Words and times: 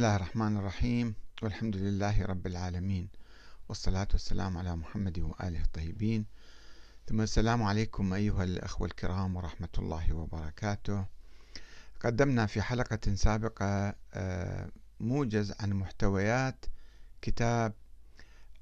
الله 0.00 0.16
الرحمن 0.16 0.56
الرحيم. 0.56 1.14
والحمد 1.42 1.76
لله 1.76 2.24
رب 2.26 2.46
العالمين. 2.46 3.08
والصلاة 3.68 4.08
والسلام 4.12 4.58
على 4.58 4.76
محمد 4.76 5.18
وآله 5.18 5.62
الطيبين. 5.62 6.26
ثم 7.06 7.20
السلام 7.20 7.62
عليكم 7.62 8.12
أيها 8.12 8.44
الأخوة 8.44 8.86
الكرام 8.86 9.36
ورحمة 9.36 9.68
الله 9.78 10.12
وبركاته. 10.12 11.04
قدمنا 12.00 12.46
في 12.46 12.62
حلقة 12.62 13.14
سابقة 13.14 13.94
آه، 14.14 14.70
موجز 15.00 15.54
عن 15.60 15.72
محتويات 15.72 16.64
كتاب 17.22 17.72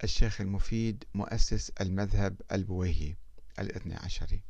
الشيخ 0.05 0.41
المفيد 0.41 1.05
مؤسس 1.15 1.71
المذهب 1.81 2.41
البويهي 2.53 3.15
الاثني 3.59 3.95
عشري 3.97 4.43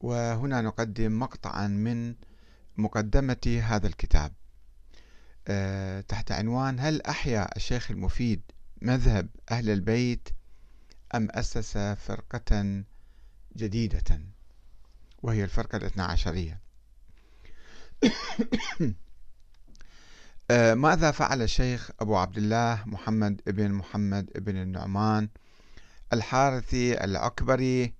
وهنا 0.00 0.60
نقدم 0.60 1.18
مقطعا 1.18 1.66
من 1.66 2.14
مقدمة 2.76 3.62
هذا 3.62 3.86
الكتاب. 3.86 4.32
تحت 6.08 6.32
عنوان 6.32 6.80
هل 6.80 7.02
أحيا 7.02 7.56
الشيخ 7.56 7.90
المفيد 7.90 8.42
مذهب 8.82 9.28
أهل 9.50 9.70
البيت 9.70 10.28
أم 11.14 11.28
أسس 11.30 11.78
فرقة 11.78 12.84
جديدة؟ 13.56 14.20
وهي 15.22 15.44
الفرقة 15.44 15.76
الاثنى 15.76 16.02
عشرية. 16.02 16.60
آه، 20.50 20.74
ماذا 20.74 21.10
فعل 21.10 21.42
الشيخ 21.42 21.90
أبو 22.00 22.16
عبد 22.16 22.38
الله 22.38 22.82
محمد 22.86 23.40
ابن 23.48 23.72
محمد 23.72 24.30
ابن 24.36 24.56
النعمان 24.56 25.28
الحارثي 26.12 27.04
الأكبري 27.04 27.94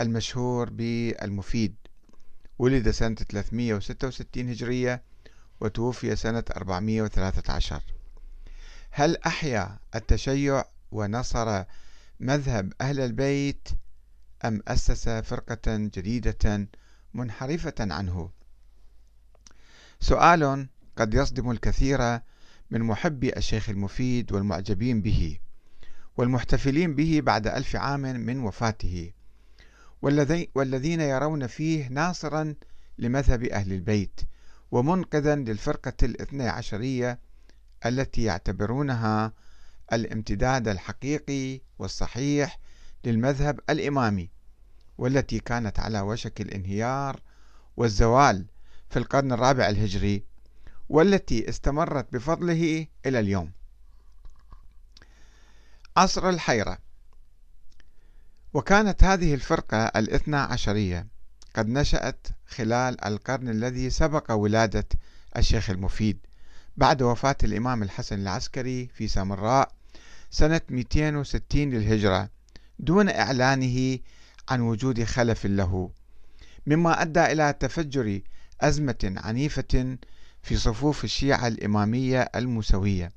المشهور 0.00 0.70
بالمفيد؟ 0.70 1.74
ولد 2.58 2.90
سنة 2.90 3.14
366 3.14 4.48
هجرية 4.48 5.02
وتوفي 5.60 6.16
سنة 6.16 6.44
413 6.56 7.82
هل 8.90 9.16
أحيا 9.16 9.78
التشيع 9.94 10.64
ونصر 10.92 11.64
مذهب 12.20 12.72
أهل 12.80 13.00
البيت 13.00 13.68
أم 14.44 14.62
أسس 14.68 15.08
فرقة 15.08 15.76
جديدة 15.76 16.68
منحرفة 17.14 17.74
عنه؟ 17.80 18.30
سؤال 20.00 20.68
قد 20.96 21.14
يصدم 21.14 21.50
الكثير 21.50 22.20
من 22.70 22.80
محبي 22.80 23.36
الشيخ 23.36 23.68
المفيد 23.68 24.32
والمعجبين 24.32 25.02
به 25.02 25.38
والمحتفلين 26.16 26.94
به 26.94 27.20
بعد 27.22 27.46
ألف 27.46 27.76
عام 27.76 28.00
من 28.00 28.38
وفاته 28.40 29.12
والذين 30.54 31.00
يرون 31.00 31.46
فيه 31.46 31.88
ناصرا 31.88 32.54
لمذهب 32.98 33.44
أهل 33.44 33.72
البيت 33.72 34.20
ومنقذا 34.70 35.36
للفرقة 35.36 35.92
الاثنى 36.02 36.48
عشرية 36.48 37.18
التي 37.86 38.24
يعتبرونها 38.24 39.32
الامتداد 39.92 40.68
الحقيقي 40.68 41.60
والصحيح 41.78 42.58
للمذهب 43.04 43.60
الإمامي 43.70 44.30
والتي 44.98 45.38
كانت 45.38 45.80
على 45.80 46.00
وشك 46.00 46.40
الانهيار 46.40 47.20
والزوال 47.76 48.46
في 48.90 48.98
القرن 48.98 49.32
الرابع 49.32 49.68
الهجري 49.68 50.24
والتي 50.88 51.48
استمرت 51.48 52.12
بفضله 52.12 52.86
إلى 53.06 53.18
اليوم. 53.18 53.52
عصر 55.96 56.28
الحيرة. 56.28 56.78
وكانت 58.54 59.04
هذه 59.04 59.34
الفرقة 59.34 59.84
الاثنى 59.84 60.36
عشرية 60.36 61.06
قد 61.54 61.68
نشأت 61.68 62.26
خلال 62.46 63.04
القرن 63.04 63.48
الذي 63.48 63.90
سبق 63.90 64.32
ولادة 64.32 64.88
الشيخ 65.36 65.70
المفيد. 65.70 66.18
بعد 66.76 67.02
وفاة 67.02 67.36
الإمام 67.44 67.82
الحسن 67.82 68.18
العسكري 68.18 68.86
في 68.94 69.08
سامراء 69.08 69.72
سنة 70.30 70.60
260 70.70 71.70
للهجرة 71.70 72.30
دون 72.78 73.08
إعلانه 73.08 73.98
عن 74.48 74.60
وجود 74.60 75.04
خلف 75.04 75.46
له 75.46 75.90
مما 76.66 77.02
أدى 77.02 77.24
إلى 77.32 77.52
تفجر 77.60 78.20
أزمة 78.60 79.14
عنيفة 79.16 79.96
في 80.42 80.56
صفوف 80.56 81.04
الشيعة 81.04 81.46
الإمامية 81.46 82.30
الموسوية 82.34 83.12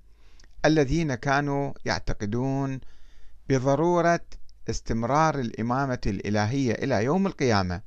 الذين 0.66 1.16
كانوا 1.16 1.74
يعتقدون 1.86 2.80
بضرورة 3.50 4.26
استمرار 4.70 5.40
الإمامة 5.40 6.02
الإلهية 6.08 6.74
إلى 6.74 7.04
يوم 7.04 7.28
القيامة. 7.28 7.82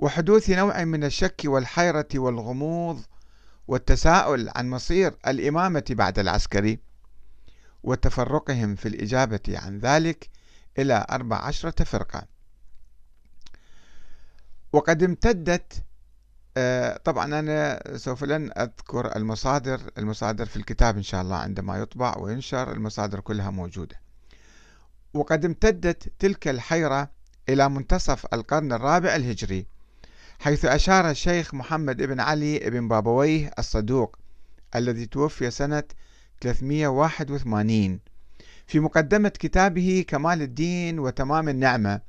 وحدوث 0.00 0.50
نوع 0.50 0.84
من 0.84 1.04
الشك 1.04 1.42
والحيرة 1.44 2.08
والغموض 2.14 3.00
والتساؤل 3.68 4.50
عن 4.56 4.70
مصير 4.70 5.14
الإمامة 5.26 5.84
بعد 5.90 6.18
العسكري 6.18 6.78
وتفرقهم 7.82 8.74
في 8.74 8.88
الإجابة 8.88 9.40
عن 9.48 9.78
ذلك 9.78 10.28
إلى 10.78 11.06
أربع 11.10 11.36
عشرة 11.36 11.84
فرقة. 11.84 12.26
وقد 14.72 15.02
امتدت 15.02 15.82
آه، 16.56 16.96
طبعا 16.96 17.24
أنا 17.38 17.82
سوف 17.96 18.24
لن 18.24 18.52
أذكر 18.58 19.16
المصادر 19.16 19.80
المصادر 19.98 20.46
في 20.46 20.56
الكتاب 20.56 20.96
إن 20.96 21.02
شاء 21.02 21.22
الله 21.22 21.36
عندما 21.36 21.78
يطبع 21.78 22.16
وينشر 22.18 22.72
المصادر 22.72 23.20
كلها 23.20 23.50
موجودة. 23.50 24.00
وقد 25.14 25.44
امتدت 25.44 26.12
تلك 26.18 26.48
الحيرة 26.48 27.10
إلى 27.48 27.68
منتصف 27.68 28.26
القرن 28.34 28.72
الرابع 28.72 29.16
الهجري. 29.16 29.66
حيث 30.40 30.64
أشار 30.64 31.10
الشيخ 31.10 31.54
محمد 31.54 31.96
بن 31.96 32.20
علي 32.20 32.58
بن 32.58 32.88
بابويه 32.88 33.50
الصدوق 33.58 34.16
الذي 34.74 35.06
توفي 35.06 35.50
سنة 35.50 35.82
381 36.40 38.00
في 38.66 38.80
مقدمة 38.80 39.28
كتابه 39.28 40.04
كمال 40.08 40.42
الدين 40.42 40.98
وتمام 40.98 41.48
النعمة 41.48 42.00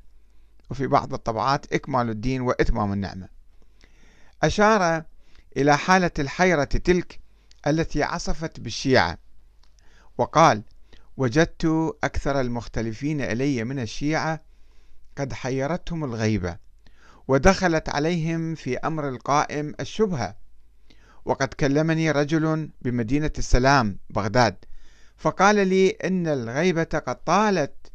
وفي 0.70 0.88
بعض 0.88 1.14
الطبعات 1.14 1.74
إكمال 1.74 2.10
الدين 2.10 2.42
وإتمام 2.42 2.94
النعمة. 2.94 3.28
أشار 4.44 5.04
إلى 5.58 5.78
حالة 5.78 6.12
الحيرة 6.20 6.64
تلك 6.64 7.20
التي 7.68 8.04
عصفت 8.04 8.60
بالشيعة 8.60 9.18
وقال 10.18 10.64
وجدت 11.18 11.96
أكثر 12.04 12.42
المختلفين 12.42 13.22
إلي 13.22 13.64
من 13.64 13.80
الشيعة 13.80 14.42
قد 15.18 15.34
حيرتهم 15.34 16.04
الغيبة. 16.04 16.71
ودخلت 17.32 17.90
عليهم 17.90 18.56
في 18.56 18.78
أمر 18.78 19.10
القائم 19.10 19.74
الشبهة. 19.80 20.36
وقد 21.26 21.48
كلمني 21.54 22.12
رجل 22.12 22.70
بمدينة 22.82 23.32
السلام 23.38 24.00
بغداد 24.10 24.56
فقال 25.18 25.68
لي 25.68 25.90
إن 25.90 26.28
الغيبة 26.28 26.84
قد 26.84 27.24
طالت 27.24 27.92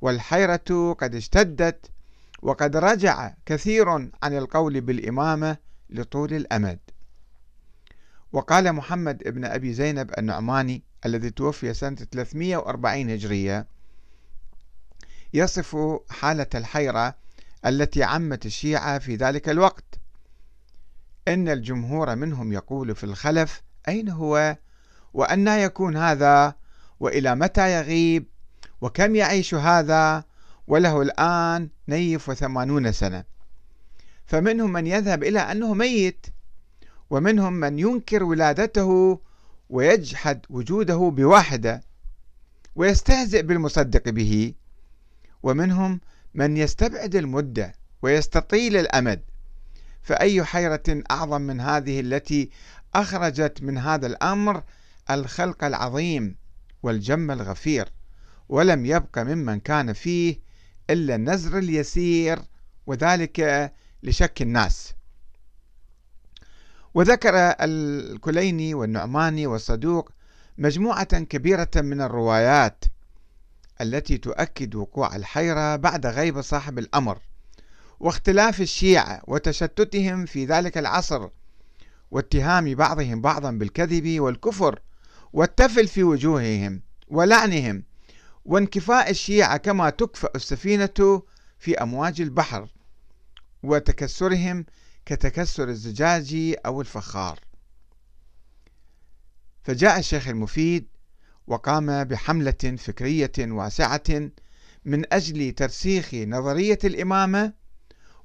والحيرة 0.00 0.92
قد 0.98 1.14
اشتدت 1.14 1.90
وقد 2.42 2.76
رجع 2.76 3.34
كثير 3.46 3.88
عن 4.22 4.36
القول 4.38 4.80
بالإمامة 4.80 5.56
لطول 5.90 6.34
الأمد. 6.34 6.78
وقال 8.32 8.72
محمد 8.72 9.26
ابن 9.26 9.44
أبي 9.44 9.72
زينب 9.72 10.10
النعماني 10.18 10.82
الذي 11.06 11.30
توفي 11.30 11.74
سنة 11.74 11.96
340 11.96 13.10
هجرية 13.10 13.66
يصف 15.34 15.76
حالة 16.10 16.46
الحيرة 16.54 17.23
التي 17.66 18.02
عمت 18.02 18.46
الشيعة 18.46 18.98
في 18.98 19.16
ذلك 19.16 19.48
الوقت. 19.48 20.00
إن 21.28 21.48
الجمهور 21.48 22.14
منهم 22.14 22.52
يقول 22.52 22.94
في 22.94 23.04
الخلف 23.04 23.62
أين 23.88 24.08
هو؟ 24.08 24.56
وأن 25.14 25.48
يكون 25.48 25.96
هذا؟ 25.96 26.54
وإلى 27.00 27.34
متى 27.34 27.72
يغيب؟ 27.72 28.26
وكم 28.80 29.16
يعيش 29.16 29.54
هذا؟ 29.54 30.24
وله 30.66 31.02
الآن 31.02 31.68
نيف 31.88 32.28
وثمانون 32.28 32.92
سنة. 32.92 33.24
فمنهم 34.26 34.72
من 34.72 34.86
يذهب 34.86 35.22
إلى 35.22 35.38
أنه 35.40 35.74
ميت 35.74 36.26
ومنهم 37.10 37.52
من 37.52 37.78
ينكر 37.78 38.24
ولادته 38.24 39.20
ويجحد 39.70 40.46
وجوده 40.50 41.12
بواحدة 41.16 41.82
ويستهزئ 42.76 43.42
بالمصدق 43.42 44.08
به. 44.10 44.54
ومنهم 45.42 46.00
من 46.34 46.56
يستبعد 46.56 47.16
المدة 47.16 47.74
ويستطيل 48.02 48.76
الأمد 48.76 49.22
فأي 50.02 50.44
حيرة 50.44 51.02
أعظم 51.10 51.40
من 51.40 51.60
هذه 51.60 52.00
التي 52.00 52.50
أخرجت 52.94 53.62
من 53.62 53.78
هذا 53.78 54.06
الأمر 54.06 54.62
الخلق 55.10 55.64
العظيم 55.64 56.36
والجم 56.82 57.30
الغفير 57.30 57.92
ولم 58.48 58.86
يبق 58.86 59.18
ممن 59.18 59.60
كان 59.60 59.92
فيه 59.92 60.40
إلا 60.90 61.14
النزر 61.14 61.58
اليسير 61.58 62.38
وذلك 62.86 63.72
لشك 64.02 64.42
الناس. 64.42 64.94
وذكر 66.94 67.34
الكليني 67.36 68.74
والنعماني 68.74 69.46
والصدوق 69.46 70.12
مجموعة 70.58 71.18
كبيرة 71.20 71.70
من 71.76 72.00
الروايات 72.00 72.84
التي 73.84 74.18
تؤكد 74.18 74.74
وقوع 74.74 75.16
الحيرة 75.16 75.76
بعد 75.76 76.06
غيب 76.06 76.40
صاحب 76.40 76.78
الأمر 76.78 77.18
واختلاف 78.00 78.60
الشيعة 78.60 79.22
وتشتتهم 79.26 80.26
في 80.26 80.46
ذلك 80.46 80.78
العصر 80.78 81.28
واتهام 82.10 82.74
بعضهم 82.74 83.20
بعضا 83.20 83.50
بالكذب 83.50 84.20
والكفر 84.20 84.80
والتفل 85.32 85.88
في 85.88 86.02
وجوههم 86.02 86.82
ولعنهم 87.08 87.82
وانكفاء 88.44 89.10
الشيعة 89.10 89.56
كما 89.56 89.90
تكفأ 89.90 90.30
السفينة 90.34 91.22
في 91.58 91.82
أمواج 91.82 92.20
البحر 92.20 92.68
وتكسرهم 93.62 94.64
كتكسر 95.06 95.68
الزجاج 95.68 96.56
أو 96.66 96.80
الفخار. 96.80 97.40
فجاء 99.62 99.98
الشيخ 99.98 100.28
المفيد 100.28 100.86
وقام 101.46 102.04
بحملة 102.04 102.76
فكرية 102.78 103.32
واسعة 103.38 104.30
من 104.84 105.12
أجل 105.14 105.52
ترسيخ 105.52 106.14
نظرية 106.14 106.78
الإمامة 106.84 107.52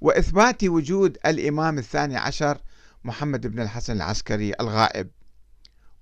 وإثبات 0.01 0.63
وجود 0.63 1.17
الإمام 1.25 1.77
الثاني 1.77 2.17
عشر 2.17 2.61
محمد 3.03 3.47
بن 3.47 3.59
الحسن 3.61 3.93
العسكري 3.93 4.53
الغائب 4.59 5.09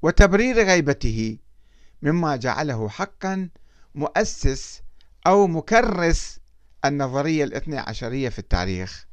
وتبرير 0.01 0.55
غيبته 0.65 1.37
مما 2.01 2.35
جعله 2.35 2.89
حقا 2.89 3.49
مؤسس 3.95 4.81
أو 5.27 5.47
مكرس 5.47 6.39
النظرية 6.85 7.43
الاثنى 7.43 7.77
عشرية 7.77 8.29
في 8.29 8.39
التاريخ. 8.39 9.07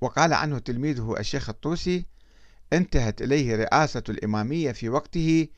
وقال 0.00 0.32
عنه 0.32 0.58
تلميذه 0.58 1.14
الشيخ 1.18 1.48
الطوسي 1.48 2.06
انتهت 2.72 3.22
إليه 3.22 3.56
رئاسة 3.56 4.02
الإمامية 4.08 4.72
في 4.72 4.88
وقته 4.88 5.48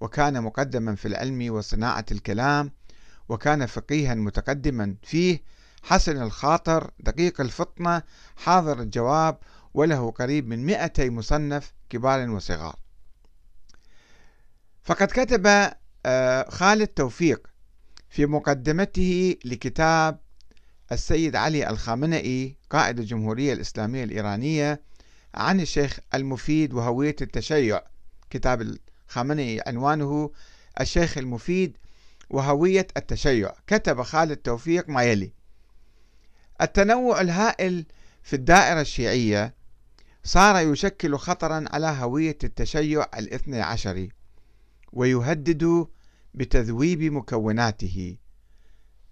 وكان 0.00 0.42
مقدما 0.42 0.94
في 0.94 1.08
العلم 1.08 1.54
وصناعة 1.54 2.04
الكلام 2.12 2.70
وكان 3.28 3.66
فقيها 3.66 4.14
متقدما. 4.14 4.94
فيه 5.02 5.42
حسن 5.82 6.22
الخاطر 6.22 6.90
دقيق 7.00 7.40
الفطنة 7.40 8.02
حاضر 8.36 8.80
الجواب 8.80 9.38
وله 9.74 10.10
قريب 10.10 10.48
من 10.48 10.66
مئتي 10.66 11.10
مصنف 11.10 11.72
كبار 11.90 12.30
وصغار. 12.30 12.76
فقد 14.84 15.06
كتب 15.06 15.72
آه، 16.06 16.50
خالد 16.50 16.86
توفيق 16.86 17.46
في 18.10 18.26
مقدمته 18.26 19.36
لكتاب 19.44 20.18
السيد 20.92 21.36
علي 21.36 21.70
الخامنئي 21.70 22.56
قائد 22.70 22.98
الجمهورية 22.98 23.52
الإسلامية 23.52 24.04
الإيرانية 24.04 24.82
عن 25.34 25.60
الشيخ 25.60 25.98
المفيد 26.14 26.74
وهوية 26.74 27.16
التشيع. 27.20 27.82
كتاب 28.30 28.78
الخامنئي 29.08 29.60
عنوانه 29.66 30.30
الشيخ 30.80 31.18
المفيد 31.18 31.76
وهوية 32.30 32.86
التشيع. 32.96 33.52
كتب 33.66 34.02
خالد 34.02 34.36
توفيق 34.36 34.88
ما 34.88 35.02
يلي. 35.02 35.32
التنوع 36.60 37.20
الهائل 37.20 37.84
في 38.22 38.36
الدائرة 38.36 38.80
الشيعية 38.80 39.54
صار 40.24 40.72
يشكل 40.72 41.16
خطرا 41.16 41.64
على 41.72 41.86
هوية 41.86 42.38
التشيع 42.44 43.06
الاثني 43.18 43.60
عشري 43.60 44.08
ويهدد 44.92 45.86
بتذويب 46.34 47.02
مكوناته 47.02 48.16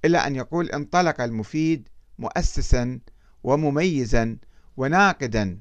إلى 0.05 0.19
أن 0.19 0.37
يقول 0.37 0.71
انطلق 0.71 1.21
المفيد 1.21 1.89
مؤسسا 2.19 3.01
ومميزا 3.45 4.37
وناقدا. 4.77 5.61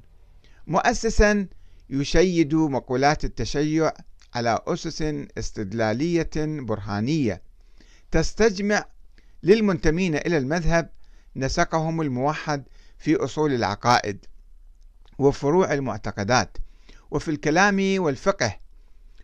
مؤسسا 0.66 1.46
يشيد 1.90 2.54
مقولات 2.54 3.24
التشيع 3.24 3.92
على 4.34 4.58
أسس 4.66 5.02
استدلالية 5.38 6.30
برهانية 6.36 7.42
تستجمع 8.10 8.84
للمنتمين 9.42 10.14
إلى 10.14 10.38
المذهب 10.38 10.90
نسقهم 11.36 12.00
الموحد 12.00 12.64
في 12.98 13.16
أصول 13.16 13.54
العقائد 13.54 14.26
وفروع 15.18 15.72
المعتقدات 15.72 16.56
وفي 17.10 17.30
الكلام 17.30 17.98
والفقه. 17.98 18.56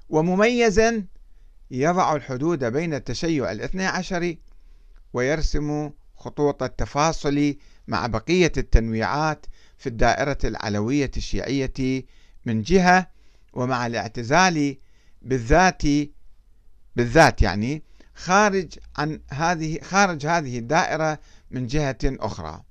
ومميزا 0.09 1.05
يضع 1.71 2.17
الحدود 2.17 2.65
بين 2.65 2.95
التشيع 2.95 3.53
الاثني 3.53 3.87
عشري 3.87 4.39
ويرسم 5.13 5.91
خطوط 6.17 6.63
التفاصل 6.63 7.55
مع 7.89 8.07
بقية 8.07 8.53
التنويعات 8.57 9.47
في 9.77 9.89
الدائرة 9.89 10.39
العلوية 10.45 11.11
الشيعية 11.17 12.05
من 12.45 12.63
جهة 12.63 13.11
ومع 13.53 13.87
الاعتزال 13.87 14.77
بالذات 15.23 15.83
بالذات 16.97 17.43
يعني 17.43 17.83
خارج 18.15 18.79
عن 18.97 19.21
هذه 19.31 19.81
خارج 19.83 20.27
هذه 20.27 20.59
الدائرة 20.59 21.19
من 21.51 21.67
جهة 21.67 21.99
أخرى. 22.05 22.63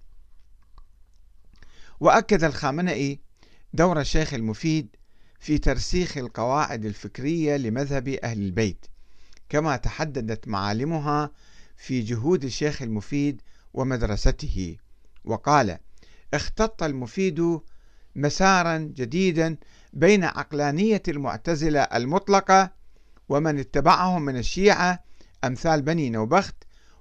وأكد 1.99 2.43
الخامنئي 2.43 3.19
دور 3.73 3.99
الشيخ 3.99 4.33
المفيد 4.33 4.95
في 5.39 5.57
ترسيخ 5.57 6.17
القواعد 6.17 6.85
الفكرية 6.85 7.57
لمذهب 7.57 8.07
أهل 8.07 8.41
البيت 8.41 8.85
كما 9.49 9.77
تحددت 9.77 10.47
معالمها 10.47 11.31
في 11.77 12.01
جهود 12.01 12.43
الشيخ 12.43 12.81
المفيد 12.81 13.41
ومدرسته. 13.73 14.77
وقال 15.25 15.77
اختط 16.33 16.83
المفيد 16.83 17.60
مسارا 18.16 18.77
جديدا 18.77 19.57
بين 19.94 20.24
عقلانية 20.24 21.04
المعتزلة 21.07 21.81
المطلقة 21.81 22.72
ومن 23.30 23.60
اتبعهم 23.60 24.22
من 24.22 24.38
الشيعة 24.38 25.04
أمثال 25.44 25.81
بني 25.81 26.10
نوبخت 26.10 26.56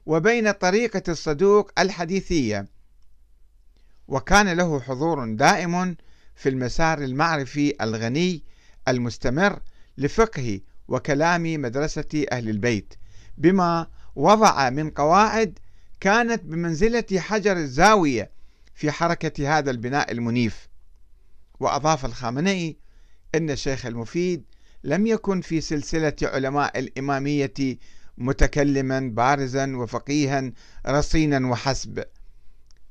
وبين 0.06 0.50
طريقة 0.50 1.02
الصدوق 1.08 1.70
الحديثية. 1.78 2.66
وكان 4.08 4.48
له 4.48 4.80
حضور 4.80 5.34
دائم 5.34 5.96
في 6.34 6.48
المسار 6.48 6.98
المعرفي 6.98 7.74
الغني 7.80 8.42
المستمر 8.88 9.60
لفقه 9.98 10.60
وكلام 10.88 11.42
مدرسة 11.42 12.26
أهل 12.32 12.48
البيت 12.48 12.94
بما 13.38 13.86
وضع 14.16 14.70
من 14.70 14.90
قواعد 14.90 15.58
كانت 16.00 16.44
بمنزلة 16.44 17.04
حجر 17.18 17.56
الزاوية 17.56 18.33
في 18.74 18.90
حركة 18.90 19.58
هذا 19.58 19.70
البناء 19.70 20.12
المنيف. 20.12 20.68
وأضاف 21.60 22.04
الخامنئي 22.04 22.76
أن 23.34 23.50
الشيخ 23.50 23.86
المفيد 23.86 24.44
لم 24.84 25.06
يكن 25.06 25.40
في 25.40 25.60
سلسلة 25.60 26.16
علماء 26.22 26.78
الإمامية 26.78 27.78
متكلما 28.18 29.00
بارزا 29.00 29.76
وفقيها 29.76 30.52
رصينا 30.86 31.46
وحسب 31.50 32.04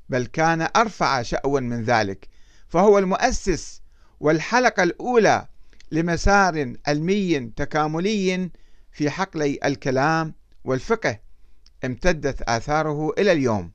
بل 0.09 0.25
كان 0.25 0.67
أرفع 0.75 1.21
شأوا 1.21 1.59
من 1.59 1.83
ذلك. 1.83 2.27
فهو 2.67 2.99
المؤسس 2.99 3.81
والحلقة 4.19 4.83
الأولى 4.83 5.47
لمسار 5.91 6.73
علمي 6.87 7.39
تكاملي 7.39 8.51
في 8.91 9.09
حقلي 9.09 9.59
الكلام 9.65 10.33
والفقه 10.63 11.19
امتدت 11.85 12.41
آثاره 12.41 13.11
إلى 13.17 13.31
اليوم. 13.31 13.71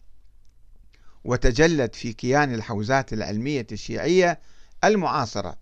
وتجلت 1.24 1.94
في 1.94 2.12
كيان 2.12 2.54
الحوزات 2.54 3.12
العلمية 3.12 3.66
الشيعية 3.72 4.40
المعاصرة 4.84 5.58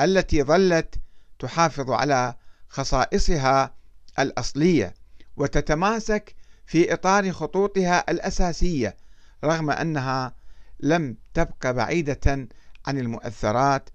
التي 0.00 0.42
ظلت 0.42 0.94
تحافظ 1.38 1.90
على 1.90 2.34
خصائصها 2.68 3.74
الأصلية 4.18 4.94
وتتماسك 5.36 6.34
في 6.66 6.92
إطار 6.92 7.32
خطوطها 7.32 8.04
الأساسية 8.10 8.96
رغم 9.44 9.70
أنها 9.70 10.34
لم 10.80 11.16
تبق 11.34 11.70
بعيدة 11.70 12.48
عن 12.86 12.98
المؤثرات 12.98 13.90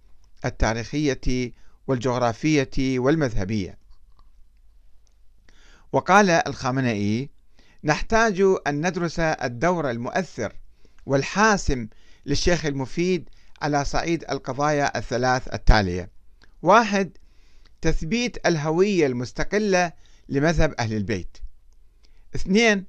التاريخية 0.46 1.51
والجغرافية 1.88 3.00
والمذهبية. 3.00 3.77
وقال 5.91 6.29
الخامنئي 6.29 7.29
نحتاج 7.84 8.41
أن 8.67 8.88
ندرس 8.88 9.20
الدور 9.20 9.89
المؤثر 9.89 10.53
والحاسم 11.05 11.88
للشيخ 12.25 12.65
المفيد 12.65 13.29
على 13.62 13.86
صعيد 13.86 14.24
القضايا 14.29 14.98
الثلاث 14.98 15.53
التالية. 15.53 16.10
واحد 16.62 17.17
تثبيت 17.81 18.48
الهوية 18.48 19.07
المستقلة 19.07 19.91
لمذهب 20.29 20.74
أهل 20.79 20.93
البيت. 20.93 21.38
اثنين 22.36 22.86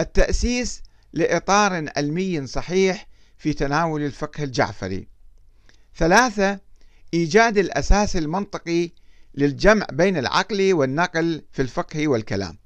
التأسيس 0.00 0.82
لإطار 1.12 1.90
علمي 1.96 2.46
صحيح 2.46 3.06
في 3.38 3.52
تناول 3.52 4.02
الفقه 4.02 4.44
الجعفري. 4.44 5.08
ثلاثة 5.96 6.60
إيجاد 7.14 7.58
الأساس 7.58 8.16
المنطقي 8.16 8.90
للجمع 9.34 9.86
بين 9.92 10.16
العقل 10.16 10.72
والنقل 10.72 11.44
في 11.52 11.62
الفقه 11.62 12.08
والكلام. 12.08 12.58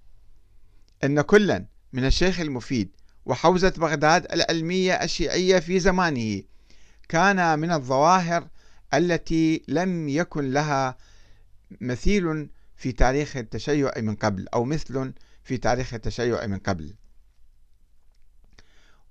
أن 1.04 1.20
كلا 1.20 1.66
من 1.92 2.04
الشيخ 2.04 2.40
المفيد 2.40 2.90
وحوزة 3.26 3.70
بغداد 3.70 4.32
العلمية 4.32 4.92
الشيعية 4.94 5.58
في 5.58 5.80
زمانه 5.80 6.42
كان 7.08 7.58
من 7.58 7.72
الظواهر 7.72 8.48
التي 8.94 9.62
لم 9.68 10.08
يكن 10.08 10.50
لها 10.50 10.98
مثيل 11.80 12.50
في 12.76 12.92
تاريخ 12.92 13.36
التشيع 13.36 13.92
من 13.96 14.14
قبل 14.14 14.48
أو 14.54 14.64
مثل 14.64 15.12
في 15.42 15.56
تاريخ 15.56 15.94
التشيع 15.94 16.46
من 16.46 16.58
قبل. 16.58 16.94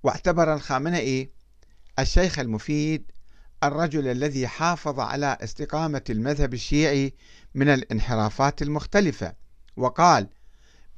واعتبر 0.02 0.54
الخامنئي 0.54 1.30
الشيخ 1.98 2.38
المفيد 2.38 3.12
الرجل 3.62 4.08
الذي 4.08 4.48
حافظ 4.48 5.00
على 5.00 5.38
استقامة 5.40 6.02
المذهب 6.10 6.54
الشيعي 6.54 7.14
من 7.54 7.68
الانحرافات 7.68 8.62
المختلفة 8.62 9.34
وقال 9.76 10.28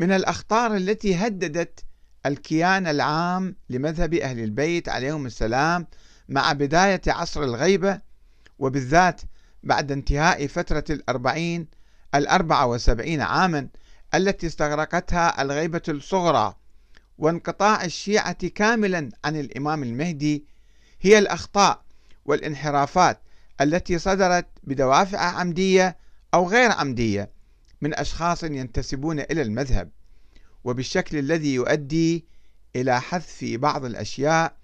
من 0.01 0.13
الأخطار 0.13 0.77
التي 0.77 1.15
هددت 1.15 1.85
الكيان 2.27 2.87
العام 2.87 3.57
لمذهب 3.71 4.15
أهل 4.15 4.39
البيت 4.39 4.89
عليهم 4.89 5.27
السلام 5.27 5.87
مع 6.29 6.53
بداية 6.53 7.01
عصر 7.07 7.43
الغيبة 7.43 8.01
وبالذات 8.59 9.21
بعد 9.63 9.93
انتهاء 9.93 10.47
فترة 10.47 10.85
الأربعين 10.91 11.69
الأربعة 12.15 12.67
وسبعين 12.67 13.21
عاما 13.21 13.69
التي 14.15 14.47
استغرقتها 14.47 15.43
الغيبة 15.43 15.83
الصغرى 15.89 16.57
وانقطاع 17.19 17.85
الشيعة 17.85 18.49
كاملا 18.49 19.11
عن 19.25 19.37
الإمام 19.37 19.83
المهدي 19.83 20.45
هي 21.01 21.19
الأخطاء 21.19 21.83
والانحرافات 22.25 23.21
التي 23.61 23.99
صدرت 23.99 24.47
بدوافع 24.65 25.19
عمدية 25.19 25.97
أو 26.35 26.49
غير 26.49 26.71
عمدية 26.71 27.31
من 27.81 27.95
أشخاص 27.95 28.43
ينتسبون 28.45 29.21
إلى 29.21 29.43
المذهب. 29.43 29.91
وبالشكل 30.65 31.19
الذي 31.19 31.55
يؤدي 31.55 32.25
إلى 32.77 33.01
حذف 33.01 33.45
بعض 33.45 33.85
الأشياء 33.85 34.57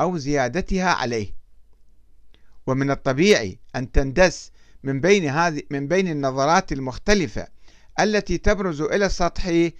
أو 0.00 0.16
زيادتها 0.16 0.90
عليه. 0.90 1.34
ومن 2.66 2.90
الطبيعي 2.90 3.58
أن 3.76 3.92
تندس 3.92 4.50
من 4.82 5.00
بين 5.00 5.28
هذه 5.28 5.62
من 5.70 5.88
بين 5.88 6.08
النظرات 6.08 6.72
المختلفة 6.72 7.46
التي 8.00 8.38
تبرز 8.38 8.80
إلى 8.80 9.06
السطح 9.06 9.70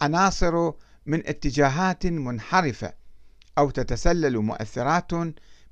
عناصر 0.00 0.70
من 1.06 1.26
اتجاهات 1.26 2.06
منحرفة 2.06 2.92
أو 3.58 3.70
تتسلل 3.70 4.38
مؤثرات 4.38 5.12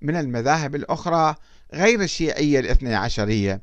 من 0.00 0.16
المذاهب 0.16 0.74
الأخرى 0.74 1.34
غير 1.74 2.00
الشيعية 2.00 2.60
الاثني 2.60 2.94
عشرية 2.94 3.62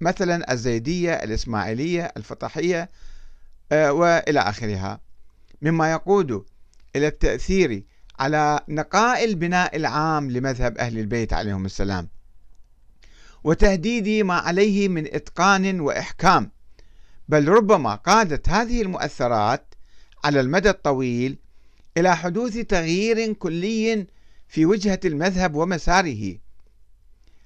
مثلا 0.00 0.52
الزيدية 0.52 1.12
الإسماعيلية 1.12 2.12
الفطحية 2.16 2.90
آه، 3.72 3.92
وإلى 3.92 4.40
آخرها. 4.40 5.00
مما 5.62 5.92
يقود 5.92 6.44
إلى 6.96 7.06
التأثير 7.06 7.82
على 8.18 8.60
نقاء 8.68 9.24
البناء 9.24 9.76
العام 9.76 10.30
لمذهب 10.30 10.78
أهل 10.78 10.98
البيت 10.98 11.32
عليهم 11.32 11.66
السلام 11.66 12.08
وتهديد 13.44 14.24
ما 14.24 14.34
عليه 14.34 14.88
من 14.88 15.06
إتقان 15.06 15.80
وإحكام. 15.80 16.50
بل 17.28 17.48
ربما 17.48 17.94
قادت 17.94 18.48
هذه 18.48 18.82
المؤثرات 18.82 19.74
على 20.24 20.40
المدى 20.40 20.70
الطويل 20.70 21.38
إلى 21.96 22.16
حدوث 22.16 22.56
تغيير 22.58 23.32
كلي 23.32 24.06
في 24.48 24.66
وجهة 24.66 25.00
المذهب 25.04 25.54
ومساره. 25.54 26.38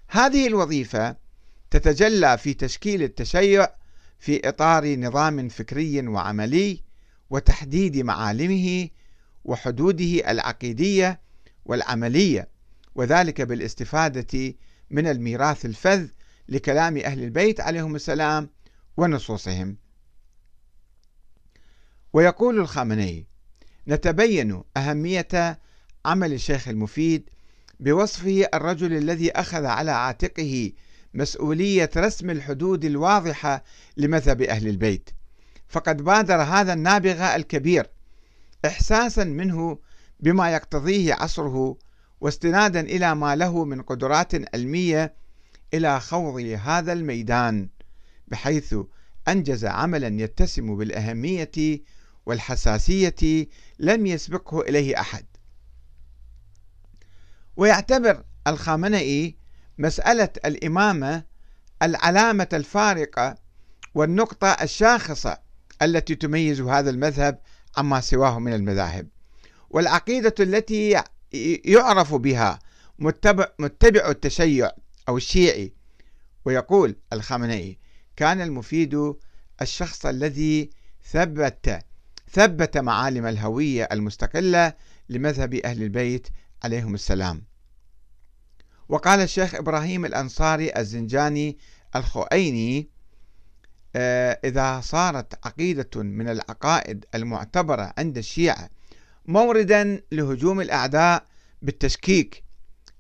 هذه 0.09 0.47
الوظيفة 0.47 1.17
تتجلى 1.71 2.39
في 2.39 2.55
تشكيل 2.55 3.03
التشيع 3.03 3.69
في 4.19 4.49
إطار 4.49 4.97
نظام 4.97 5.49
فكري 5.49 6.09
وعملي 6.09 6.86
وتحديد 7.31 7.97
معالمه 7.97 8.89
وحدوده 9.45 10.31
العقيدية 10.31 11.21
والعملية 11.65 12.49
وذلك 12.95 13.41
بالاستفادة 13.43 14.55
من 14.91 15.07
الميراث 15.07 15.67
الفذ 15.67 16.09
لكلام 16.49 16.97
أهل 16.97 17.23
البيت 17.23 17.61
عليهم 17.61 17.97
السلام 17.97 18.51
ونصوصهم. 18.97 19.77
ويقول 22.13 22.59
الخامنئي 22.61 23.27
نتبين 23.89 24.63
أهمية 24.77 25.59
عمل 26.05 26.33
الشيخ 26.33 26.69
المفيد 26.69 27.31
بوصفه 27.81 28.49
الرجل 28.55 28.93
الذي 28.93 29.31
أخذ 29.31 29.65
على 29.65 29.91
عاتقه 29.91 30.73
مسؤولية 31.15 31.91
رسم 31.97 32.31
الحدود 32.31 32.85
الواضحة 32.85 33.65
لمذهب 33.97 34.43
أهل 34.43 34.69
البيت 34.69 35.11
فقد 35.69 36.03
بادر 36.03 36.43
هذا 36.43 36.73
النابغة 36.73 37.37
الكبير 37.37 37.91
إحساسا 38.65 39.25
منه 39.25 39.79
بما 40.21 40.51
يقتضيه 40.51 41.15
عصره 41.15 41.77
واستنادا 42.21 42.81
إلى 42.81 43.15
ما 43.15 43.37
له 43.37 43.65
من 43.65 43.83
قدرات 43.83 44.55
علمية 44.55 45.15
إلى 45.75 46.01
خوض 46.01 46.41
هذا 46.41 46.93
الميدان 46.93 47.69
بحيث 48.29 48.75
أنجز 49.29 49.65
عملا 49.65 50.23
يتسم 50.23 50.77
بالأهمية 50.77 51.81
والحساسية 52.27 53.47
لم 53.79 54.07
يسبقه 54.07 54.61
إليه 54.61 55.01
أحد. 55.01 55.25
ويعتبر 57.57 58.25
الخامنئي 58.47 59.37
مسألة 59.79 60.29
الإمامة 60.45 61.25
العلامة 61.83 62.49
الفارقة 62.53 63.35
والنقطة 63.95 64.49
الشاخصة 64.49 65.46
التي 65.83 66.15
تميز 66.15 66.61
هذا 66.61 66.91
المذهب 66.91 67.39
عما 67.77 68.01
سواه 68.01 68.39
من 68.39 68.53
المذاهب. 68.53 69.09
والعقيدة 69.71 70.35
التي 70.41 71.03
يعرف 71.65 72.15
بها 72.15 72.59
متبع, 72.99 73.47
متبع 73.59 74.11
التشيع 74.11 74.71
أو 75.09 75.17
الشيعي 75.17 75.73
ويقول 76.45 76.97
الخامنئي 77.13 77.79
كان 78.17 78.41
المفيد 78.41 79.15
الشخص 79.63 80.07
الذي 80.07 80.71
ثبت 81.11 81.85
ثبت 82.33 82.79
معالم 82.79 83.27
الهوية 83.27 83.89
المستقلة 83.93 84.73
لمذهب 85.09 85.55
أهل 85.55 85.83
البيت 85.83 86.29
عليهم 86.65 86.95
السلام. 86.95 87.45
وقال 88.89 89.21
الشيخ 89.21 89.55
إبراهيم 89.55 90.05
الأنصاري 90.05 90.73
الزنجاني 90.77 91.59
الخؤيني 91.97 92.89
إذا 94.45 94.81
صارت 94.81 95.47
عقيدة 95.47 96.03
من 96.03 96.29
العقائد 96.29 97.05
المعتبرة 97.15 97.93
عند 97.99 98.19
الشيعة 98.19 98.69
موردا 99.27 100.01
لهجوم 100.13 100.61
الأعداء 100.61 101.27
بالتشكيك 101.63 102.43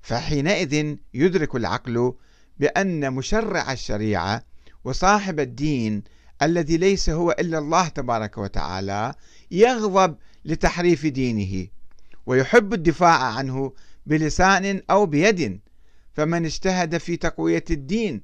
فحينئذ 0.02 0.96
يدرك 1.14 1.54
العقل 1.54 2.14
بأن 2.58 3.12
مشرع 3.12 3.72
الشريعة 3.72 4.42
وصاحب 4.84 5.40
الدين 5.40 6.02
الذي 6.42 6.76
ليس 6.76 7.10
هو 7.10 7.30
إلا 7.30 7.58
الله 7.58 7.88
تبارك 7.88 8.38
وتعالى 8.38 9.14
يغضب 9.50 10.16
لتحريف 10.44 11.06
دينه 11.06 11.68
ويحب 12.26 12.74
الدفاع 12.74 13.22
عنه 13.22 13.72
بلسان 14.06 14.82
أو 14.90 15.06
بيد 15.06 15.60
فمن 16.14 16.44
اجتهد 16.44 16.98
في 16.98 17.16
تقوية 17.16 17.64
الدين 17.70 18.22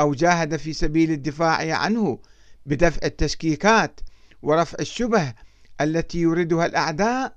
أو 0.00 0.14
جاهد 0.14 0.56
في 0.56 0.72
سبيل 0.72 1.10
الدفاع 1.10 1.76
عنه 1.76 2.18
بدفع 2.66 3.00
التشكيكات 3.06 4.00
ورفع 4.42 4.76
الشبه 4.80 5.34
التي 5.80 6.18
يريدها 6.18 6.66
الأعداء 6.66 7.36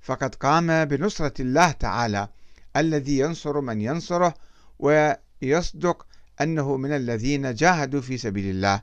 فقد 0.00 0.34
قام 0.34 0.84
بنصرة 0.84 1.42
الله 1.42 1.70
تعالى 1.70 2.28
الذي 2.76 3.18
ينصر 3.18 3.60
من 3.60 3.80
ينصره 3.80 4.34
ويصدق 4.78 6.06
أنه 6.40 6.76
من 6.76 6.92
الذين 6.92 7.54
جاهدوا 7.54 8.00
في 8.00 8.18
سبيل 8.18 8.50
الله. 8.50 8.82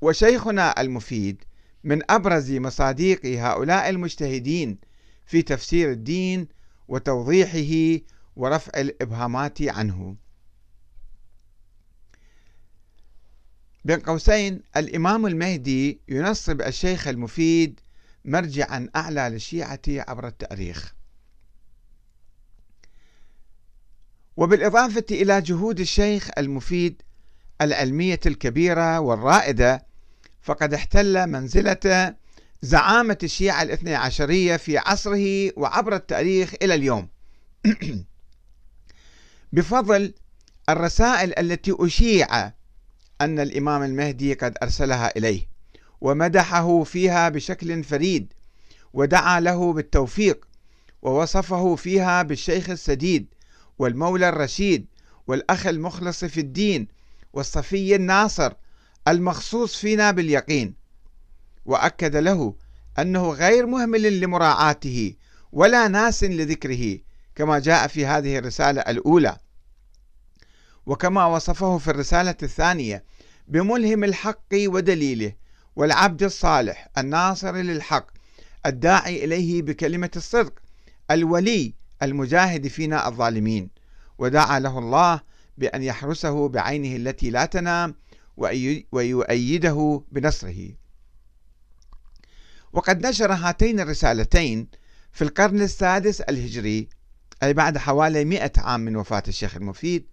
وشيخنا 0.00 0.80
المفيد 0.80 1.44
من 1.84 2.10
أبرز 2.10 2.52
مصاديق 2.52 3.26
هؤلاء 3.26 3.88
المجتهدين 3.88 4.78
في 5.26 5.42
تفسير 5.42 5.92
الدين 5.92 6.48
وتوضيحه 6.88 8.04
ورفع 8.36 8.80
الإبهامات 8.80 9.62
عنه. 9.62 10.16
بين 13.88 14.00
قوسين 14.00 14.62
الإمام 14.76 15.26
المهدي 15.26 16.00
ينصب 16.08 16.62
الشيخ 16.62 17.08
المفيد 17.08 17.80
مرجعا 18.24 18.88
أعلى 18.96 19.28
للشيعة 19.32 19.80
عبر 19.88 20.26
التاريخ. 20.26 20.94
وبالإضافة 24.36 25.04
إلى 25.10 25.40
جهود 25.40 25.80
الشيخ 25.80 26.28
المفيد 26.38 27.02
العلمية 27.60 28.20
الكبيرة 28.26 29.00
والرائدة 29.00 29.86
فقد 30.42 30.74
احتل 30.74 31.26
منزلة 31.26 32.14
زعامة 32.62 33.18
الشيعة 33.22 33.62
الاثني 33.62 33.94
عشرية 33.94 34.56
في 34.56 34.78
عصره 34.78 35.52
وعبر 35.56 35.94
التاريخ 35.94 36.54
إلى 36.62 36.74
اليوم. 36.74 37.08
بفضل 39.52 40.14
الرسائل 40.68 41.38
التي 41.38 41.76
أشيع 41.78 42.57
أن 43.20 43.40
الإمام 43.40 43.82
المهدي 43.82 44.34
قد 44.34 44.54
أرسلها 44.62 45.16
إليه 45.16 45.48
ومدحه 46.00 46.82
فيها 46.82 47.28
بشكل 47.28 47.84
فريد 47.84 48.32
ودعا 48.92 49.40
له 49.40 49.72
بالتوفيق 49.72 50.48
ووصفه 51.02 51.74
فيها 51.76 52.22
بالشيخ 52.22 52.70
السديد 52.70 53.26
والمولى 53.78 54.28
الرشيد 54.28 54.86
والأخ 55.26 55.66
المخلص 55.66 56.24
في 56.24 56.40
الدين 56.40 56.88
والصفي 57.32 57.94
الناصر 57.94 58.52
المخصوص 59.08 59.76
فينا 59.76 60.10
باليقين. 60.10 60.74
وأكد 61.66 62.16
له 62.16 62.54
أنه 62.98 63.30
غير 63.30 63.66
مهمل 63.66 64.20
لمراعاته 64.20 65.14
ولا 65.52 65.88
ناس 65.88 66.24
لذكره 66.24 66.98
كما 67.34 67.58
جاء 67.58 67.86
في 67.86 68.06
هذه 68.06 68.38
الرسالة 68.38 68.80
الأولى. 68.80 69.36
وكما 70.88 71.26
وصفه 71.26 71.78
في 71.78 71.88
الرسالة 71.88 72.34
الثانية 72.42 73.04
بملهم 73.48 74.04
الحق 74.04 74.54
ودليله 74.54 75.32
والعبد 75.76 76.22
الصالح 76.22 76.88
الناصر 76.98 77.56
للحق 77.56 78.06
الداعي 78.66 79.24
إليه 79.24 79.62
بكلمة 79.62 80.10
الصدق 80.16 80.52
الولي 81.10 81.74
المجاهد 82.02 82.66
فينا 82.66 83.08
الظالمين. 83.08 83.70
ودعا 84.18 84.58
له 84.58 84.78
الله 84.78 85.20
بأن 85.58 85.82
يحرسه 85.82 86.48
بعينه 86.48 86.96
التي 86.96 87.30
لا 87.30 87.44
تنام 87.44 87.94
ويؤيده 88.92 90.02
بنصره. 90.12 90.68
وقد 92.72 93.06
نشر 93.06 93.32
هاتين 93.32 93.80
الرسالتين 93.80 94.68
في 95.12 95.22
القرن 95.22 95.62
السادس 95.62 96.20
الهجري 96.20 96.88
أي 97.42 97.52
بعد 97.52 97.78
حوالي 97.78 98.24
مئة 98.24 98.52
عام 98.56 98.80
من 98.80 98.96
وفاة 98.96 99.22
الشيخ 99.28 99.56
المفيد 99.56 100.06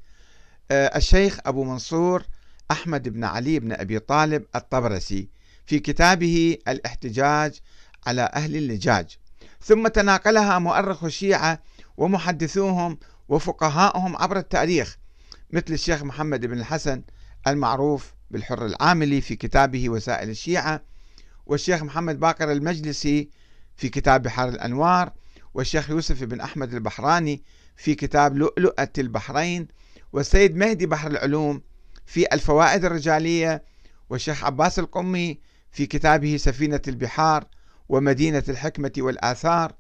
الشيخ 0.72 1.40
أبو 1.46 1.64
منصور 1.64 2.24
أحمد 2.72 3.10
بن 3.10 3.24
علي 3.24 3.60
بن 3.60 3.72
أبي 3.72 4.00
طالب 4.00 4.46
الطبرسي 4.56 5.30
في 5.66 5.80
كتابه 5.80 6.58
الإحتجاج 6.68 7.60
على 8.08 8.30
أهل 8.34 8.56
اللجاج. 8.56 9.18
ثم 9.62 9.88
تناقلها 9.88 10.60
مؤرخ 10.60 11.04
الشيعة 11.04 11.62
ومحدثوهم 11.98 12.98
وفقهاؤهم 13.30 14.18
عبر 14.18 14.38
التاريخ 14.38 14.98
مثل 15.52 15.74
الشيخ 15.74 16.04
محمد 16.04 16.46
بن 16.46 16.60
الحسن 16.60 17.02
المعروف 17.48 18.14
بالحر 18.32 18.66
العاملي 18.66 19.22
في 19.22 19.36
كتابه 19.36 19.90
وسائل 19.90 20.30
الشيعة 20.30 20.82
والشيخ 21.46 21.84
محمد 21.84 22.20
باقر 22.20 22.52
المجلسي 22.52 23.30
في 23.78 23.90
كتاب 23.90 24.22
بحر 24.22 24.50
الأنوار 24.50 25.12
والشيخ 25.54 25.90
يوسف 25.90 26.24
بن 26.24 26.42
أحمد 26.42 26.74
البحراني 26.74 27.44
في 27.76 27.96
كتاب 27.96 28.38
لؤلؤة 28.38 28.90
البحرين 28.98 29.68
والسيد 30.16 30.56
مهدي 30.56 30.86
بحر 30.86 31.12
العلوم 31.12 31.62
في 32.06 32.34
الفوائد 32.34 32.86
الرجالية 32.86 33.64
والشيخ 34.10 34.44
عباس 34.44 34.80
القمي 34.80 35.40
في 35.72 35.86
كتابه 35.86 36.38
سفينة 36.38 36.82
البحار 36.88 37.46
ومدينة 37.90 38.44
الحكمة 38.50 38.92
والآثار 38.98 39.76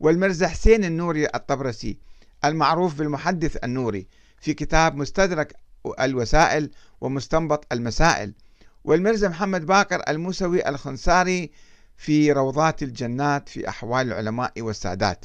والمرزا 0.00 0.48
حسين 0.48 0.84
النوري 0.84 1.26
الطبرسي 1.26 1.98
المعروف 2.44 2.94
بالمحدث 2.94 3.64
النوري 3.64 4.06
في 4.40 4.54
كتاب 4.54 4.96
مستدرك 4.96 5.56
الوسائل 6.00 6.70
ومستنبط 7.00 7.72
المسائل 7.72 8.34
والمرزا 8.84 9.28
محمد 9.28 9.66
باقر 9.66 10.02
الموسوي 10.08 10.68
الخنساري 10.68 11.50
في 11.96 12.32
روضات 12.32 12.82
الجنات 12.82 13.48
في 13.48 13.68
أحوال 13.68 14.06
العلماء 14.06 14.52
والسادات. 14.60 15.24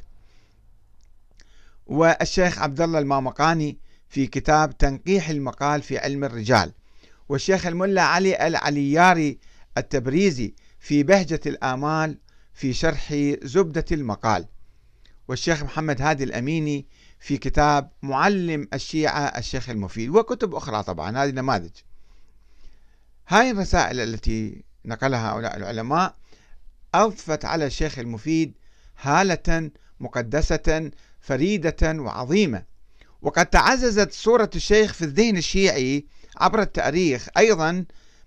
والشيخ 1.87 2.59
عبد 2.59 2.81
الله 2.81 2.99
المامقاني 2.99 3.82
في 4.13 4.27
كتاب 4.27 4.77
تنقيح 4.77 5.29
المقال 5.29 5.81
في 5.81 5.97
علم 5.97 6.23
الرجال. 6.23 6.71
والشيخ 7.29 7.65
الملا 7.65 8.01
علي 8.01 8.47
العلياري 8.47 9.39
التبريزي 9.77 10.53
في 10.79 11.03
بهجة 11.03 11.39
الآمال 11.45 12.17
في 12.53 12.73
شرح 12.73 13.13
زبدة 13.43 13.85
المقال. 13.91 14.45
والشيخ 15.27 15.63
محمد 15.63 16.01
هادي 16.01 16.23
الأميني 16.23 16.85
في 17.19 17.37
كتاب 17.37 17.91
معلم 18.01 18.67
الشيعة 18.73 19.25
الشيخ 19.25 19.69
المفيد 19.69 20.09
وكتب 20.09 20.55
أخرى 20.55 20.83
طبعا 20.83 21.17
هذه 21.23 21.31
نماذج. 21.31 21.71
هاي 23.27 23.51
الرسائل 23.51 23.99
التي 23.99 24.63
نقلها 24.85 25.31
هؤلاء 25.31 25.57
العلماء 25.57 26.15
أضفت 26.93 27.45
على 27.45 27.65
الشيخ 27.65 27.99
المفيد 27.99 28.53
هالة 29.01 29.71
مقدسة 29.99 30.91
فريدة 31.19 32.01
وعظيمة. 32.01 32.72
وقد 33.23 33.45
تعززت 33.45 34.11
صورة 34.11 34.49
الشيخ 34.55 34.93
في 34.93 35.05
الذهن 35.05 35.37
الشيعي 35.37 36.05
عبر 36.37 36.61
التاريخ 36.61 37.27
أيضا 37.37 37.85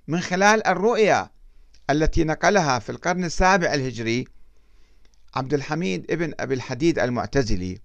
من 0.09 0.21
خلال 0.21 0.67
الرؤيا 0.67 1.31
التي 1.91 2.25
نقلها 2.25 2.79
في 2.79 2.91
القرن 2.91 3.25
السابع 3.25 3.75
الهجري 3.75 4.25
عبد 5.35 5.55
الحميد 5.55 6.11
ابن 6.11 6.33
أبي 6.41 6.55
الحديد 6.55 6.99
المعتزلي 6.99 7.79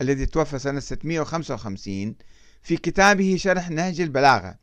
الذي 0.00 0.26
توفى 0.26 0.58
سنة 0.58 0.80
655 0.80 2.14
في 2.62 2.76
كتابه 2.76 3.36
شرح 3.38 3.70
نهج 3.70 4.00
البلاغة 4.00 4.58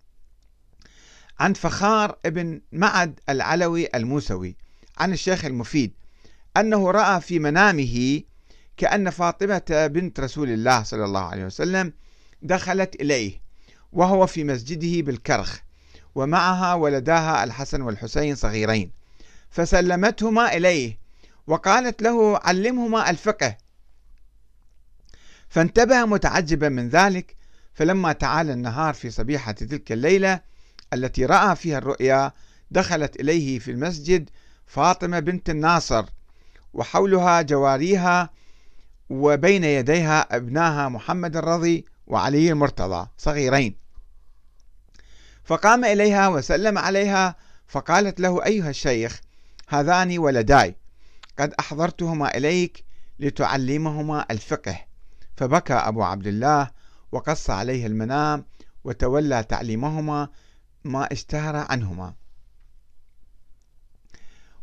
عن 1.40 1.54
فخار 1.54 2.18
ابن 2.26 2.62
معد 2.72 3.20
العلوي 3.30 3.88
الموسوي 3.96 4.56
عن 4.98 5.14
الشيخ 5.14 5.46
المفيد 5.46 5.94
أنه 6.58 6.92
رأى 6.92 7.22
في 7.22 7.40
منامه 7.40 8.22
كأن 8.78 9.10
فاطمة 9.10 9.88
بنت 9.92 10.20
رسول 10.20 10.50
الله 10.50 10.84
صلى 10.84 11.06
الله 11.06 11.20
عليه 11.20 11.46
وسلم 11.46 11.94
دخلت 12.42 12.96
إليه 12.96 13.42
وهو 13.94 14.28
في 14.28 14.44
مسجده 14.44 15.02
بالكرخ 15.06 15.60
ومعها 16.16 16.74
ولداها 16.74 17.44
الحسن 17.44 17.82
والحسين 17.82 18.36
صغيرين. 18.36 18.92
فسلمتهما 19.50 20.54
إليه 20.54 20.98
وقالت 21.48 22.02
له 22.02 22.38
علمهما 22.38 23.10
الفقه. 23.10 23.58
فانتبه 25.50 26.06
متعجبا 26.06 26.70
من 26.70 26.90
ذلك 26.90 27.36
فلما 27.74 28.14
تعالى 28.14 28.54
النهار 28.54 28.94
في 28.94 29.10
صبيحة 29.10 29.52
تلك 29.52 29.92
الليلة 29.92 30.42
التي 30.94 31.26
رأى 31.26 31.56
فيها 31.56 31.78
الرؤيا 31.78 32.32
دخلت 32.72 33.20
إليه 33.20 33.60
في 33.60 33.72
المسجد 33.72 34.30
فاطمة 34.66 35.20
بنت 35.20 35.50
الناصر 35.50 36.06
وحولها 36.74 37.42
جواريها 37.42 38.30
وبين 39.10 39.64
يديها 39.64 40.36
ابناها 40.36 40.90
محمد 40.90 41.38
الرضي 41.38 41.86
وعلي 42.08 42.52
المرتضى 42.52 43.08
صغيرين. 43.18 43.76
فقام 45.44 45.86
إليها 45.86 46.28
وسلم 46.28 46.78
عليها 46.78 47.36
فقالت 47.68 48.20
له 48.20 48.46
أيها 48.46 48.70
الشيخ 48.70 49.22
هذان 49.68 50.18
ولداي 50.18 50.76
قد 51.40 51.54
أحضرتهما 51.60 52.38
إليك 52.38 52.84
لتعلمهما 53.20 54.26
الفقه. 54.32 54.80
فبكى 55.38 55.74
أبو 55.74 56.04
عبد 56.04 56.28
الله 56.28 56.72
وقص 57.12 57.50
عليه 57.50 57.86
المنام 57.86 58.46
وتولى 58.84 59.44
تعليمهما 59.44 60.30
ما 60.84 61.12
اشتهر 61.12 61.56
عنهما. 61.56 62.14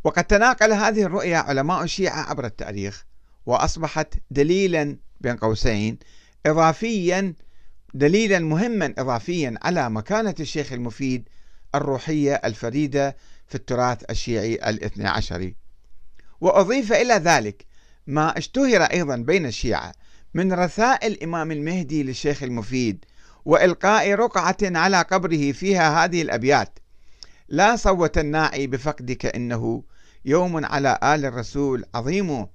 وقد 0.05 0.25
تناقل 0.25 0.73
هذه 0.73 1.03
الرؤيا 1.03 1.39
علماء 1.39 1.83
الشيعة 1.83 2.21
عبر 2.21 2.45
التاريخ 2.45 3.05
وأصبحت 3.47 4.15
دليلا 4.31 4.97
بين 5.21 5.37
قوسين 5.37 5.99
إضافيا 6.47 7.35
دليلا 7.95 8.39
مهما 8.39 8.95
إضافيا 8.99 9.55
على 9.63 9.91
مكانة 9.91 10.35
الشيخ 10.41 10.73
المفيد 10.73 11.29
الروحية 11.75 12.35
الفريدة 12.35 13.17
في 13.47 13.55
التراث 13.55 14.11
الشيعي 14.11 14.55
الاثني 14.55 15.09
عشري. 15.09 15.57
وأضيف 16.41 16.93
إلى 16.93 17.15
ذلك 17.15 17.67
ما 18.07 18.39
اشتهر 18.39 18.83
أيضا 18.83 19.17
بين 19.17 19.47
الشيعة 19.47 19.93
من 20.35 20.53
رثاء 20.53 21.07
الإمام 21.07 21.53
المهدي 21.53 22.03
للشيخ 22.03 22.43
المفيد 22.43 23.05
وإلقاء 23.45 24.13
رقعة 24.15 24.57
على 24.63 25.03
قبره 25.03 25.53
فيها 25.53 26.05
هذه 26.05 26.23
الأبيات 26.23 26.79
لا 27.49 27.77
صوت 27.77 28.19
الناعي 28.19 28.67
بفقدك 28.67 29.27
إنه 29.27 29.83
يوم 30.25 30.65
على 30.65 30.99
آل 31.03 31.25
الرسول 31.25 31.85
عظيم 31.95 32.47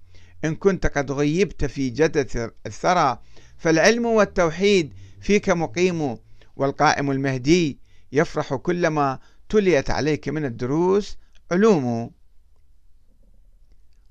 إن 0.46 0.56
كنت 0.56 0.88
قد 0.88 1.12
غيبت 1.12 1.66
في 1.66 1.90
جدة 1.90 2.54
الثرى 2.66 3.20
فالعلم 3.58 4.06
والتوحيد 4.06 4.94
فيك 5.22 5.50
مقيم 5.50 6.18
والقائم 6.56 7.12
المهدي 7.12 7.80
يفرح 8.12 8.54
كلما 8.54 9.20
تليت 9.50 9.90
عليك 9.90 10.30
من 10.30 10.46
الدروس 10.46 11.18
علوم. 11.52 12.12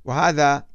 وهذا 0.05 0.67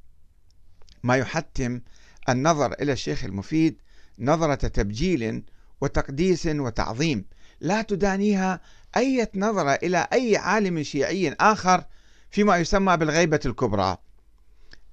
ما 1.03 1.15
يحتم 1.15 1.81
النظر 2.29 2.73
إلى 2.73 2.91
الشيخ 2.91 3.23
المفيد 3.23 3.81
نظرة 4.19 4.55
تبجيل 4.55 5.43
وتقديس 5.81 6.45
وتعظيم. 6.45 7.25
لا 7.59 7.81
تدانيها 7.81 8.61
أي 8.97 9.27
نظرة 9.35 9.71
إلى 9.71 10.07
أي 10.13 10.37
عالم 10.37 10.83
شيعي 10.83 11.33
آخر 11.33 11.83
فيما 12.31 12.57
يسمى 12.57 12.97
بالغيبة 12.97 13.39
الكبرى. 13.45 13.97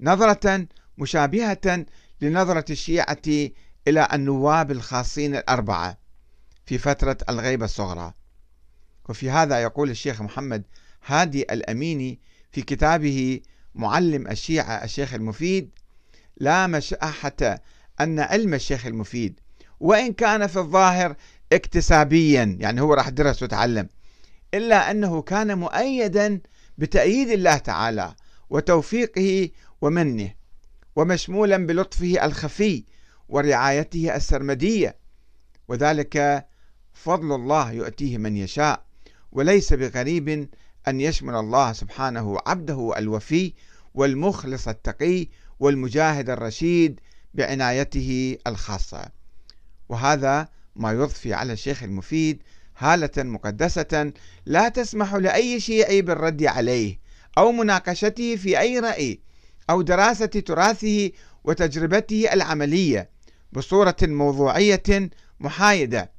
نظرة 0.01 0.67
مشابهة 0.99 1.87
لنظرة 2.21 2.65
الشيعة 2.71 3.23
إلى 3.89 4.09
النواب 4.13 4.71
الخاصين 4.71 5.37
الأربعة 5.37 5.99
في 6.67 6.79
فترة 6.79 7.17
الغيبة 7.29 7.65
الصغرى. 7.65 8.13
وفي 9.09 9.31
هذا 9.31 9.63
يقول 9.63 9.91
الشيخ 9.91 10.23
محمد 10.23 10.63
هادي 11.07 11.43
الأميني 11.43 12.21
في 12.53 12.63
كتابه 12.63 13.41
معلم 13.75 14.27
الشيعة 14.29 14.85
الشيخ 14.85 15.15
المفيد 15.15 15.71
لا 16.37 16.67
مشاحة 16.67 17.61
أن 18.01 18.21
علم 18.21 18.55
الشيخ 18.55 18.87
المفيد 18.87 19.41
وإن 19.81 20.13
كان 20.13 20.47
في 20.47 20.59
الظاهر 20.59 21.17
اكتسابيا 21.53 22.57
يعني 22.61 22.81
هو 22.81 22.95
راح 22.95 23.09
درس 23.09 23.43
وتعلم 23.43 23.89
إلا 24.55 24.91
أنه 24.91 25.23
كان 25.23 25.59
مؤيدا 25.59 26.41
بتأييد 26.79 27.29
الله 27.29 27.57
تعالى 27.57 28.15
وتوفيقه 28.51 29.51
ومنه 29.81 30.35
ومشمولا 30.97 31.67
بلطفه 31.67 32.25
الخفي 32.25 32.85
ورعايته 33.29 34.17
السرمدية. 34.17 34.97
وذلك 35.69 36.47
فضل 36.93 37.35
الله 37.35 37.73
يؤتيه 37.73 38.19
من 38.19 38.37
يشاء 38.37 38.85
وليس 39.33 39.73
بغريب 39.73 40.49
أن 40.89 41.01
يشمل 41.01 41.35
الله 41.35 41.73
سبحانه 41.73 42.39
عبده 42.47 42.93
الوفي 42.99 43.53
والمخلص 43.95 44.69
التقي 44.69 45.27
والمجاهد 45.61 46.31
الرشيد 46.31 47.01
بعنايته 47.35 48.37
الخاصة. 48.47 49.11
وهذا 49.89 50.49
ما 50.77 50.93
يضفي 50.93 51.35
على 51.35 51.53
الشيخ 51.53 51.83
المفيد 51.83 52.43
هالة 52.77 53.23
مقدسة 53.23 54.13
لا 54.47 54.69
تسمح 54.69 55.15
لأي 55.15 55.61
شيعي 55.61 56.03
بالرد 56.03 56.45
عليه. 56.45 57.08
أو 57.39 57.53
مناقشته 57.53 58.37
في 58.37 58.61
أي 58.61 58.79
رأي 58.79 59.21
أو 59.71 59.83
دراسة 59.83 60.27
تراثه 60.27 61.11
وتجربته 61.45 62.33
العملية 62.33 63.11
بصورة 63.53 63.97
موضوعية 64.03 65.11
محايدة. 65.41 66.11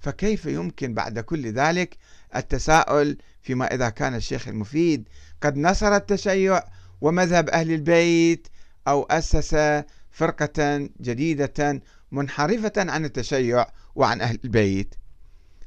فكيف 0.00 0.46
يمكن 0.46 0.94
بعد 0.94 1.18
كل 1.18 1.52
ذلك 1.52 1.96
التساؤل 2.36 3.18
فيما 3.42 3.74
إذا 3.74 3.88
كان 3.88 4.14
الشيخ 4.14 4.48
المفيد 4.48 5.08
قد 5.42 5.56
نصر 5.56 5.96
التشيع 5.96 6.62
ومذهب 7.00 7.50
أهل 7.50 7.72
البيت 7.72 8.48
أو 8.88 9.02
أسس 9.02 9.82
فرقة 10.10 10.88
جديدة 11.00 11.82
منحرفة 12.12 12.72
عن 12.76 13.04
التشيع 13.04 13.66
وعن 13.94 14.20
أهل 14.20 14.38
البيت؟ 14.44 14.94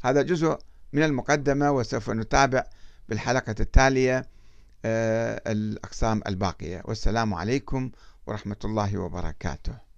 هذا 0.03 0.21
جزء 0.21 0.57
من 0.93 1.03
المقدمة 1.03 1.71
وسوف 1.71 2.09
نتابع 2.09 2.63
بالحلقة 3.09 3.55
التالية. 3.59 4.38
الأقسام 4.85 6.21
الباقية. 6.27 6.81
والسلام 6.85 7.33
عليكم 7.33 7.91
ورحمة 8.27 8.59
الله 8.65 8.97
وبركاته. 8.97 9.88